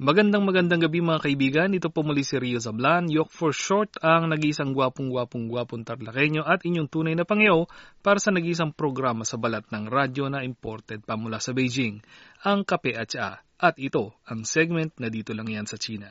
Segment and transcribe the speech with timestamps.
[0.00, 1.76] Magandang magandang gabi mga kaibigan.
[1.76, 6.64] Ito po muli si Rio Zablan, Yok for short ang nag-isang gwapong-gwapong gwapong tarlakenyo at
[6.64, 7.68] inyong tunay na pangyaw
[8.00, 12.00] para sa nag-isang programa sa balat ng radyo na imported pa mula sa Beijing,
[12.40, 13.44] ang Kape at Tsa.
[13.60, 16.08] At ito ang segment na dito lang yan sa China.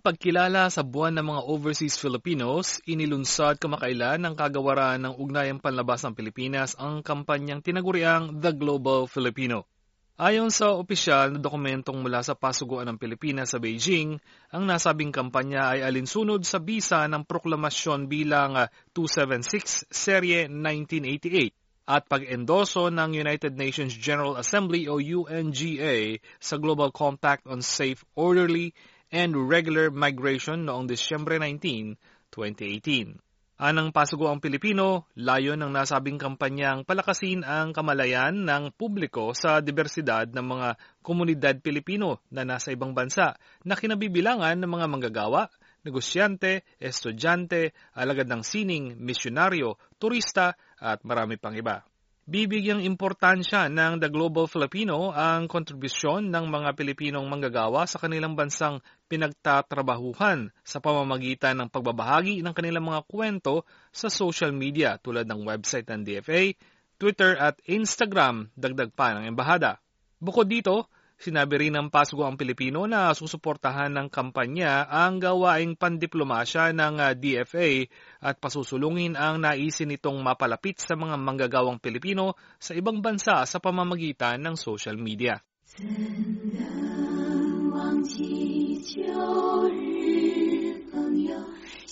[0.00, 6.16] Pagkilala sa buwan ng mga overseas Filipinos, inilunsad kamakailan ng kagawaran ng Ugnayang Panlabas ng
[6.16, 9.68] Pilipinas ang kampanyang tinaguriang The Global Filipino.
[10.16, 14.16] Ayon sa opisyal na dokumentong mula sa Pasuguan ng Pilipinas sa Beijing,
[14.48, 18.56] ang nasabing kampanya ay alinsunod sa bisa ng proklamasyon bilang
[18.96, 21.60] 276 Serye 1988
[21.92, 28.72] at pag-endoso ng United Nations General Assembly o UNGA sa Global Compact on Safe, Orderly,
[29.10, 31.98] and regular migration noong Disyembre 19,
[32.30, 33.18] 2018.
[33.60, 40.24] Anang pasugo ang Pilipino, layo ng nasabing kampanyang palakasin ang kamalayan ng publiko sa diversidad
[40.32, 40.68] ng mga
[41.04, 45.52] komunidad Pilipino na nasa ibang bansa na kinabibilangan ng mga manggagawa,
[45.84, 51.84] negosyante, estudyante, alagad ng sining, misyonaryo, turista at marami pang iba.
[52.30, 58.78] Bibigyang importansya ng The Global Filipino ang kontribusyon ng mga Pilipinong manggagawa sa kanilang bansang
[59.10, 65.90] pinagtatrabahuhan sa pamamagitan ng pagbabahagi ng kanilang mga kwento sa social media tulad ng website
[65.90, 66.54] ng DFA,
[67.02, 69.82] Twitter at Instagram, dagdag pa ng embahada.
[70.22, 70.86] Bukod dito,
[71.20, 77.12] Sinabi rin ng Pasgo ang Pilipino na susuportahan ng kampanya ang gawaing pandiplomasya ng ah,
[77.12, 77.84] DFA
[78.24, 84.40] at pasusulungin ang naisin nitong mapalapit sa mga manggagawang Pilipino sa ibang bansa sa pamamagitan
[84.40, 85.36] ng social media.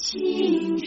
[0.09, 0.79] 心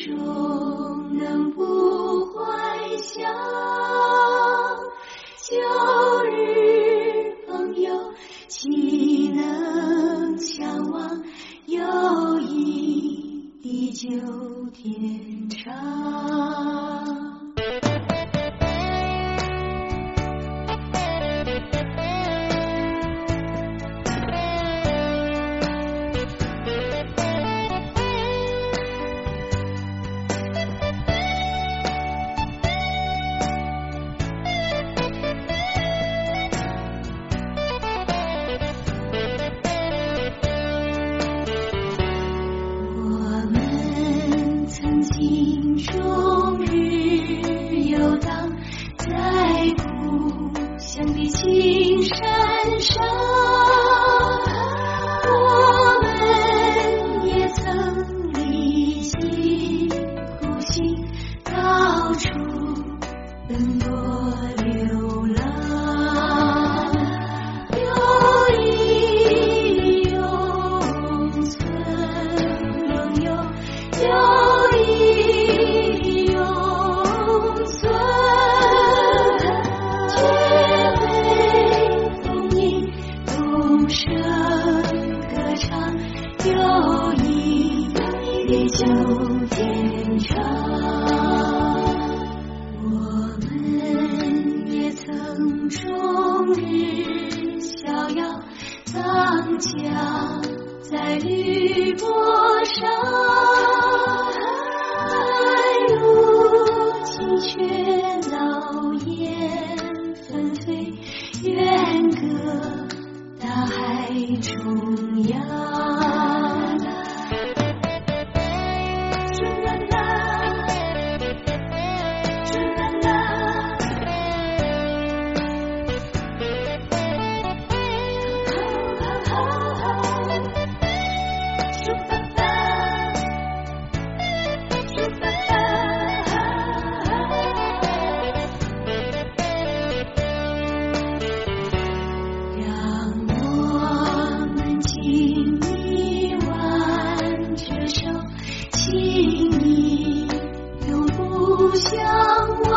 [152.21, 152.70] 光。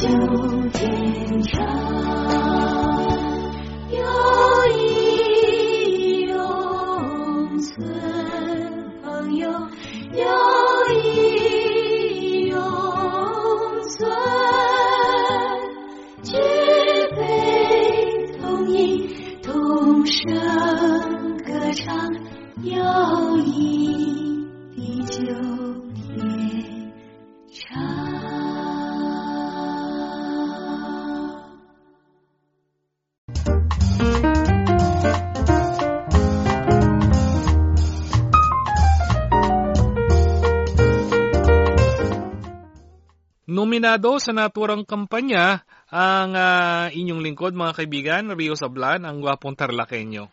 [0.00, 0.08] 就
[0.70, 2.49] 天长
[43.60, 50.32] Nominado sa naturang kampanya ang ah, inyong lingkod mga kaibigan, Rio Sablan, ang gwapong Tarlakenyo.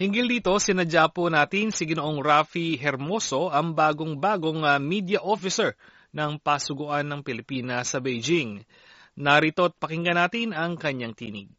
[0.00, 5.76] Hinggil dito, sinadya po natin si Ginoong Rafi Hermoso, ang bagong-bagong ah, media officer
[6.16, 8.64] ng Pasuguan ng Pilipinas sa Beijing.
[9.12, 11.52] Narito at pakinggan natin ang kanyang tinig.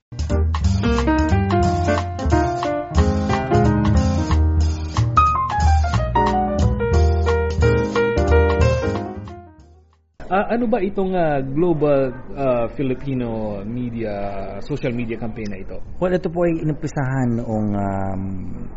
[10.26, 15.78] Ah, ano ba itong ah, global ah, Filipino media, social media campaign na ito?
[16.02, 18.22] Well, ito po ay inumpisahan noong um,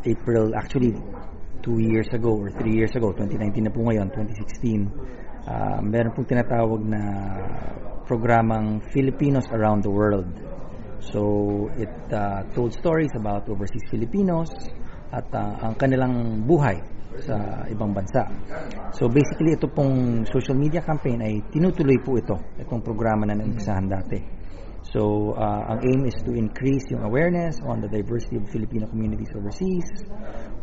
[0.04, 0.92] April, actually,
[1.64, 4.92] two years ago or three years ago, 2019 na po ngayon, 2016.
[5.48, 7.00] Uh, meron pong tinatawag na
[8.04, 10.28] programang Filipinos Around the World.
[11.00, 11.24] So,
[11.80, 14.52] it uh, told stories about overseas Filipinos
[15.16, 17.37] at uh, ang kanilang buhay sa
[17.69, 18.26] ibang bansa.
[18.94, 23.87] So basically ito pong social media campaign ay tinutuloy po ito, itong programa na naumpisahan
[23.87, 24.19] dati.
[24.88, 29.29] So uh, ang aim is to increase yung awareness on the diversity of Filipino communities
[29.37, 29.85] overseas,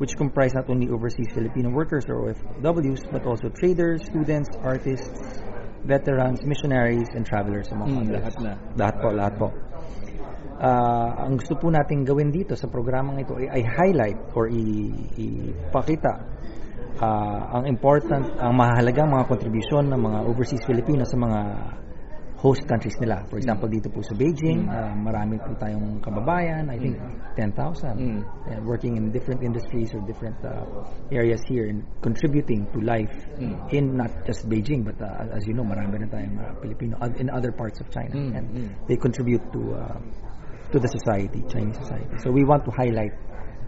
[0.02, 5.14] which comprise not only overseas Filipino workers or OFWs, but also traders, students, artists,
[5.86, 8.18] veterans, missionaries, and travelers among Hmm, others.
[8.18, 8.52] lahat na.
[8.74, 9.48] Lahat po, lahat po.
[10.56, 16.14] Ah, ang gusto po natin gawin dito sa programang ito ay, ay highlight or ipakita
[17.04, 21.40] ah, ang important, ang mahalagang mga kontribusyon ng mga overseas Filipinos sa mga
[22.36, 23.26] host countries nila.
[23.26, 26.96] For example, dito po sa Beijing, ah, marami po tayong kababayan, I think
[27.36, 28.22] 10,000, Mm.
[28.48, 30.64] eh, working in different industries or different ah,
[31.12, 33.56] areas here and contributing to life Mm.
[33.74, 37.28] in not just Beijing, but ah, as you know, marami na tayong Pilipino oth- in
[37.28, 38.14] other parts of China.
[38.14, 38.68] Mm, And mm.
[38.88, 39.98] they contribute to uh,
[40.76, 42.20] to the society, Chinese society.
[42.20, 43.16] So we want to highlight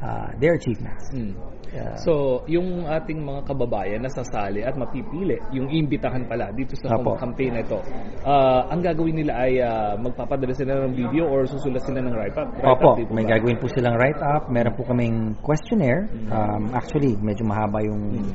[0.04, 1.08] uh, their achievements.
[1.16, 1.32] Hmm.
[1.68, 6.96] Uh, So, yung ating mga kababayan na sasali at mapipili, yung imbitahan pala dito sa
[6.96, 7.20] Apo.
[7.20, 7.84] campaign na ito,
[8.24, 12.56] ah, ang gagawin nila ay ah, magpapadala sila ng video or susulat sila ng write-up?
[12.56, 13.36] Write-up, Opo, may ba?
[13.36, 14.48] gagawin po silang write-up.
[14.48, 16.08] Meron po kaming questionnaire.
[16.32, 18.32] Um, actually, medyo mahaba yung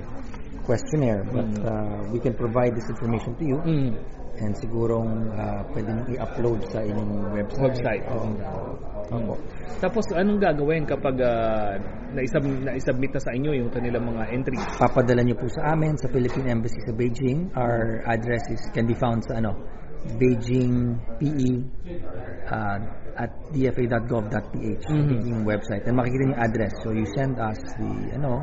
[0.68, 3.58] questionnaire, but uh, we can provide this information to you.
[3.64, 3.90] Mm.
[4.42, 7.62] And sigurong uh, pwede nyo i-upload sa inyong website.
[7.62, 8.04] Website.
[8.10, 8.30] Oo.
[9.12, 9.34] Opo.
[9.78, 11.74] Tapos, anong gagawin kapag ah,
[12.14, 14.56] naisub, naisubmit na sa inyo yung kanilang mga entry?
[14.78, 17.50] papadala niyo po sa amin sa Philippine Embassy sa Beijing.
[17.54, 19.54] Our address is can be found sa ano
[20.18, 21.50] Beijing PE
[22.50, 22.78] uh,
[23.14, 25.06] at dfa.gov.ph Mhm.
[25.06, 25.86] Beijing website.
[25.86, 26.72] And makikita niyo yung address.
[26.82, 28.42] So you send us the ano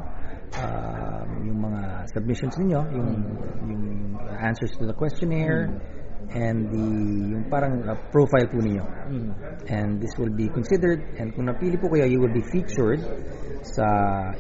[0.58, 3.10] um, yung mga submissions niyo, yung
[3.70, 3.84] yung
[4.40, 5.70] answers to the questionnaire
[6.32, 6.86] and the
[7.34, 9.34] yung parang uh, profile po niyo Mm.
[9.74, 13.02] and this will be considered and kung napili po kayo you will be featured
[13.60, 13.84] sa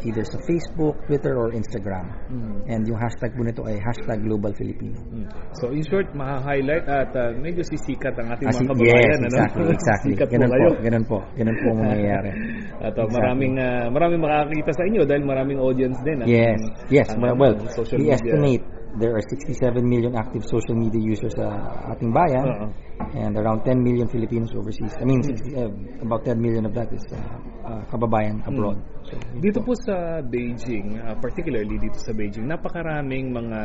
[0.05, 2.69] either sa Facebook, Twitter or Instagram Mm.
[2.69, 5.25] and yung hashtag po nito ay hashtag Global Filipino Mm.
[5.57, 9.01] So, in short, maha-highlight at ah, medyo sisikat ang ating Ah, mga kababayan.
[9.01, 9.25] yes, ano?
[9.27, 10.11] exactly, exactly.
[10.13, 12.29] Sikat po Ganun po, ganun po, ganun po ang mangyayari.
[12.85, 13.15] At uh, Exactly.
[13.17, 16.17] maraming ah, maraming makakita sa inyo dahil maraming audience din.
[16.21, 16.59] ang- Yes,
[16.93, 17.07] yes.
[17.11, 18.17] ang- Well, well, ang social we media.
[18.21, 18.63] estimate
[18.97, 19.53] there are 67
[19.85, 21.45] million active social media users sa
[21.93, 22.67] ating bayan Oo.
[23.13, 24.97] and around 10 million Filipinos overseas.
[24.97, 25.69] I mean, 60, uh,
[26.01, 27.21] about 10 million of that is uh,
[27.69, 28.81] uh, kababayan abroad.
[29.05, 33.61] So, yun Dito po sa Beijing, ah, particularly dito sa Beijing, napakaraming mga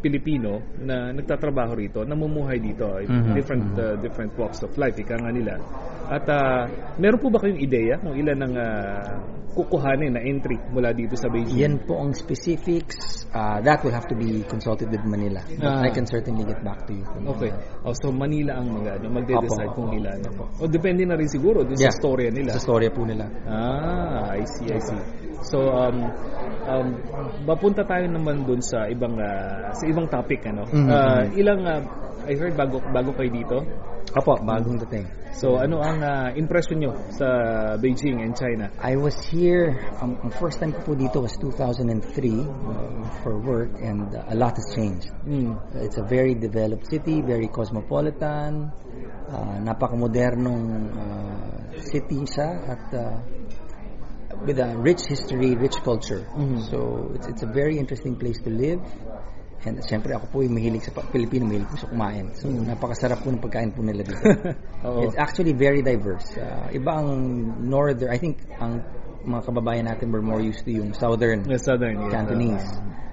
[0.00, 5.30] Pilipino na nagtatrabaho rito, namumuhay dito, Mhm, different ah, different walks of life, ika nga
[5.30, 5.54] nila.
[6.10, 6.64] At ah,
[6.96, 9.04] meron po ba kayong ideya kung ilan ang ah,
[9.50, 11.58] kukuhanin na entry mula dito sa Beijing?
[11.58, 13.26] Yan po ang specifics.
[13.30, 15.38] Uh, that will have to be consulted with Manila.
[15.46, 15.86] But Ah.
[15.86, 17.06] I can certainly get back to you.
[17.38, 17.50] Okay.
[17.86, 20.18] Oh, so Manila ang mag, ano, magde-decide kung ilan.
[20.26, 20.50] apo.
[20.58, 21.94] O depende na rin siguro dun Yeah.
[21.94, 22.58] sa storya nila.
[22.58, 23.26] Sa storya po nila.
[23.46, 25.02] Ah, I see, I see.
[25.46, 26.10] So um
[26.78, 26.88] um
[27.46, 30.66] mapunta tayo naman dun sa ibang ah, sa ibang topic ano.
[30.68, 30.88] Mhm.
[30.90, 31.82] Ah, ilang ah,
[32.28, 33.58] I heard bago bago kayo dito.
[34.10, 35.06] Opo, bagong dating.
[35.38, 37.26] So ano ang ah, impression nyo sa
[37.78, 38.66] Beijing and China?
[38.82, 43.70] I was here, um, ang first time ko po dito was 2003 uh, for work
[43.78, 45.14] and uh, a lot has changed.
[45.22, 45.54] Mm.
[45.78, 48.74] It's a very developed city, very cosmopolitan,
[49.30, 50.64] uh, napakamodernong
[50.98, 53.14] uh, city siya at uh,
[54.46, 56.24] with a rich history, rich culture.
[56.36, 56.70] Mhm.
[56.70, 58.80] So it's, it's a very interesting place to live.
[59.60, 62.32] And siyempre ako po yung mahilig sa Pilipino, mahilig po sa kumain.
[62.32, 64.24] So napakasarap po ng pagkain po nila dito.
[65.04, 66.32] It's actually very diverse.
[66.32, 67.08] Uh, iba ang
[67.68, 68.80] northern, I think ang
[69.20, 72.08] mga kababayan natin were more used to yung southern The southern.
[72.08, 72.64] Cantonese.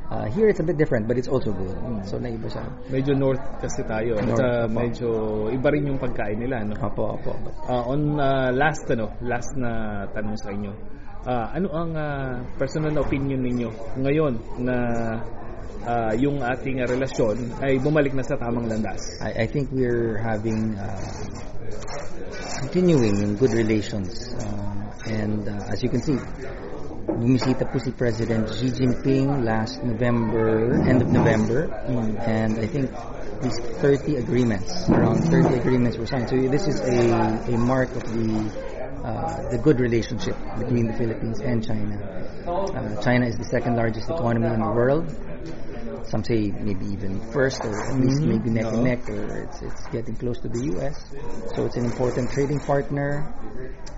[0.07, 1.75] Uh, here it's a bit different, but it's also good.
[1.83, 2.07] Mm.
[2.07, 2.63] So naiba siya.
[2.87, 4.15] Medyo north kasi tayo.
[4.15, 5.07] North, uh, medyo
[5.51, 6.79] iba rin yung pagkain nila, no?
[6.79, 7.35] Opo, opo.
[7.43, 10.71] But, Uh, on uh, last ano, last na tanong sa inyo.
[11.25, 13.69] Ah, ano ang uh, personal na opinion ninyo
[13.99, 14.75] ngayon na
[15.87, 19.17] ah, yung ating uh, relasyon ay bumalik na sa tamang landas?
[19.23, 20.93] I, I think we're having uh,
[22.61, 24.35] continuing in good relations.
[24.45, 26.19] Um, and uh, as you can see,
[27.07, 31.71] bumisita po si President Xi Jinping last November, end of November,
[32.27, 32.91] and I think
[33.41, 36.29] these 30 agreements, around 30 agreements were signed.
[36.29, 37.09] So this is a,
[37.47, 38.66] a mark of the
[39.07, 41.95] uh, the good relationship between the Philippines and China.
[42.75, 45.05] Uh, China is the second largest economy in the world.
[46.11, 48.27] Some say maybe even first, or at least Mhm.
[48.33, 50.95] maybe neck and neck, or it's it's getting close to the U.S.
[51.55, 53.27] So it's an important trading partner,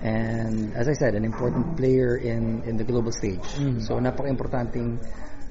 [0.01, 3.45] and as I said, an important player in in the global stage.
[3.61, 3.81] Mhm.
[3.85, 4.97] So napaka-importanting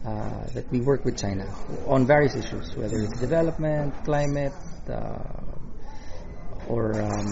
[0.07, 1.47] uh, that we work with China
[1.87, 4.55] on various issues, whether it's development, climate,
[4.91, 5.19] uh,
[6.69, 7.27] or um,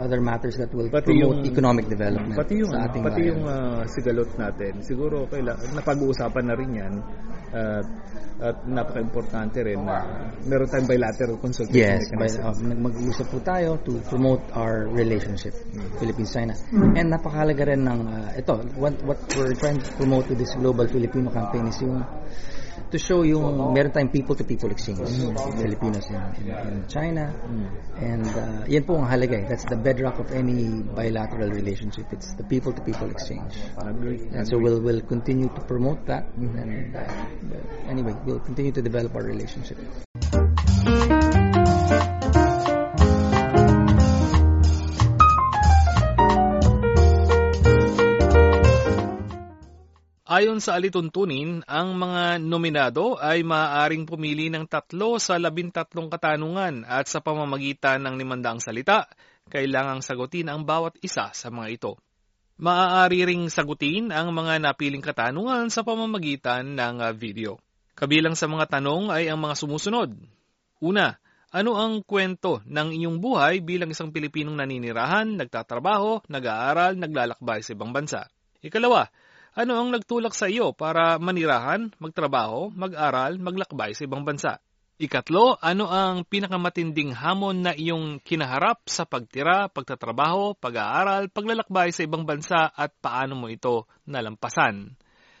[0.00, 3.30] other matters that will Pati promote yung- economic development Pati yung sa ating pati bayan.
[3.32, 4.72] yung ah, sigalot natin.
[4.84, 6.94] Siguro kaila napag-uusapan na rin 'yan.
[7.56, 7.86] At
[8.36, 10.04] at napaka-importante rin na
[10.44, 15.56] meron tayong bilateral consultation Yes, by, uh, mag-uusap po tayo to promote our relationship,
[15.96, 16.52] Philippines-China.
[17.00, 20.84] And napakahalaga rin ng, uh, ito, what, what we're trying to promote with this Global
[20.84, 22.04] Filipino campaign is yung,
[22.90, 25.02] to show yung, meron tayong people-to-people exchange,
[25.58, 27.34] Filipinos in, in, in China.
[27.98, 29.44] And uh, yan po ang halaga eh.
[29.48, 32.06] That's the bedrock of any bilateral relationship.
[32.12, 33.58] It's the people-to-people exchange.
[33.78, 34.28] Agree.
[34.30, 36.30] And so we'll, we'll continue to promote that.
[36.38, 37.04] And uh,
[37.90, 39.78] anyway, we'll continue to develop our relationship.
[50.36, 57.08] Ayon sa alituntunin, ang mga nominado ay maaaring pumili ng tatlo sa labintatlong katanungan at
[57.08, 59.08] sa pamamagitan ng limandaang salita,
[59.48, 61.92] kailangang sagutin ang bawat isa sa mga ito.
[62.60, 67.56] Maaari ring sagutin ang mga napiling katanungan sa pamamagitan ng ah, video.
[67.96, 70.12] Kabilang sa mga tanong ay ang mga sumusunod.
[70.84, 71.16] Una,
[71.48, 77.96] ano ang kwento ng inyong buhay bilang isang Pilipinong naninirahan, nagtatrabaho, nag-aaral, naglalakbay sa ibang
[77.96, 78.28] bansa?
[78.60, 79.08] Ikalawa,
[79.56, 84.60] ano ang nagtulak sa iyo para manirahan, magtrabaho, mag-aral, maglakbay sa ibang bansa?
[84.96, 92.28] Ikatlo, ano ang pinakamatinding hamon na iyong kinaharap sa pagtira, pagtatrabaho, pag-aaral, paglalakbay sa ibang
[92.28, 94.92] bansa at paano mo ito nalampasan?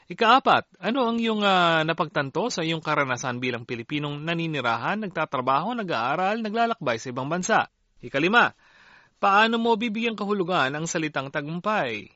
[0.08, 6.96] Ikaapat, ano ang iyong ah, napagtanto sa iyong karanasan bilang Pilipinong naninirahan, nagtatrabaho, nag-aaral, naglalakbay
[7.00, 7.68] sa ibang bansa?
[8.00, 8.52] Ikalima,
[9.20, 12.12] paano mo bibigyan kahulugan ang salitang tagumpay?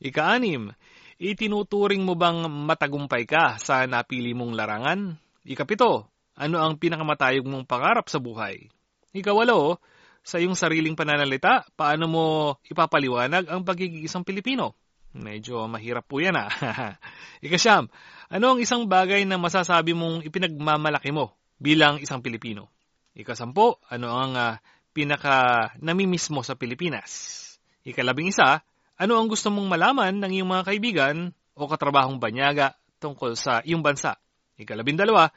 [0.00, 0.70] Ikaanim,
[1.16, 5.16] itinuturing mo bang matagumpay ka sa napili mong larangan?
[5.48, 8.68] Ikapito, ano ang pinakamatayog mong pangarap sa buhay?
[9.16, 9.80] Ikawalo,
[10.26, 12.24] sa iyong sariling pananalita, paano mo
[12.68, 14.76] ipapaliwanag ang pagiging isang Pilipino?
[15.16, 16.50] Medyo mahirap po yan ah.
[17.46, 17.88] Ikasyam,
[18.28, 22.68] ano ang isang bagay na masasabi mong ipinagmamalaki mo bilang isang Pilipino?
[23.16, 24.54] Ikasampo, ano ang ah,
[24.92, 27.40] pinaka namimiss mo sa Pilipinas?
[27.86, 28.60] Ikalabing isa,
[28.96, 31.16] ano ang gusto mong malaman ng iyong mga kaibigan
[31.52, 34.16] o katrabahong banyaga tungkol sa iyong bansa?
[34.56, 35.28] Ikalabing dalawa,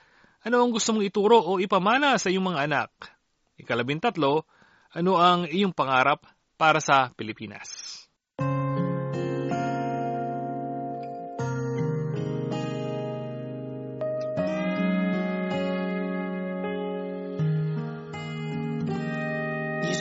[0.47, 2.91] ano ang gusto mong ituro o ipamana sa iyong mga anak?
[3.59, 4.47] Ikalabing tatlo,
[4.95, 6.23] ano ang iyong pangarap
[6.55, 8.08] para sa Pilipinas?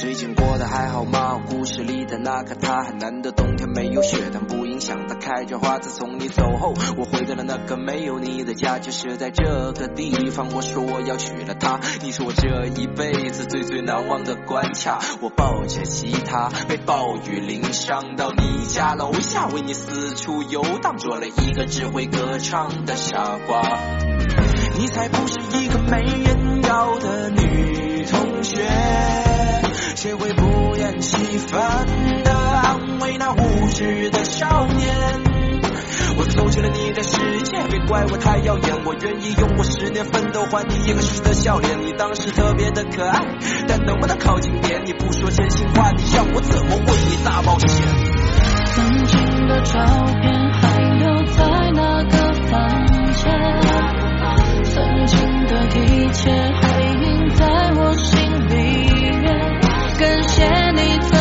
[0.08, 1.38] 最近过得还好吗？
[1.50, 5.78] 故事里的那个他，很难得冬天没有雪，但不影响他开着花。
[5.78, 10.48] 自从你走后，我回到了那个没有你的家，就是在这个地方。
[10.54, 14.98] 我说我要娶了她，你是我这一辈子最最难忘的关卡。
[15.20, 23.60] 我抱着吉他，被暴雨淋伤，到你家楼下，为你四处游荡，做了一个只会歌唱的傻瓜。
[24.78, 28.64] 你才不是一个没人要的女同学，
[30.00, 31.85] 谁会不厌其烦
[32.23, 34.95] 的安慰那无知的少年？
[36.17, 41.85] 我走进了你的世界，别怪我太耀眼，我愿意用我十年奋斗换你一个时的笑脸。
[41.85, 43.26] 你当时特别的可爱，
[43.67, 44.81] 但能不能靠近点？
[44.87, 47.69] 你不说真心话，你让我怎么为你大冒险？
[48.67, 49.81] 曾经的照
[50.23, 51.43] 片还留在
[51.75, 53.35] 那个房间，
[54.62, 58.27] 曾经的一切还印在我心。
[60.38, 61.17] Jenny.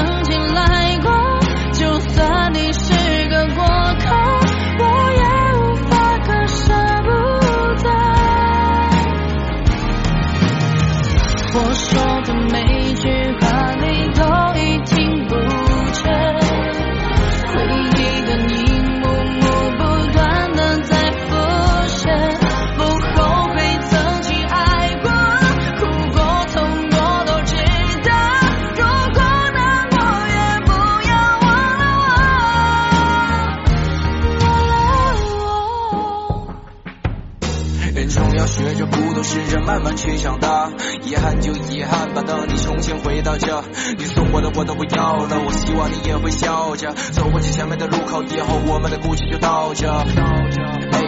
[39.65, 40.69] 慢慢去长大。
[41.03, 43.63] 遗憾就遗憾吧，等你重新回到这，
[43.97, 45.37] 你送我的我都不要了。
[45.45, 49.87] 我希望你也会笑着走过去前面的路口，以后我们的故事就到这。
[49.89, 51.01] 哎，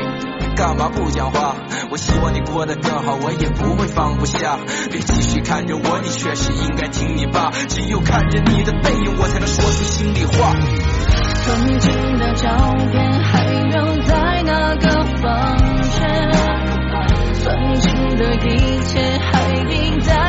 [0.55, 1.55] 干嘛不讲话？
[1.89, 4.58] 我希望你过得更好，我也不会放不下。
[4.91, 7.50] 别继续看着我，你确实应该听你爸。
[7.69, 10.53] 只有看着你的背影，我才能说出心里话。
[11.46, 12.50] 曾经的照
[12.91, 16.38] 片还留在那个房间，
[17.50, 20.28] 曾经的一切还印在